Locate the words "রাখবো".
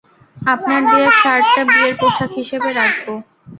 2.79-3.13